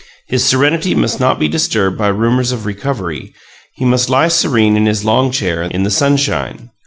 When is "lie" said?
4.09-4.29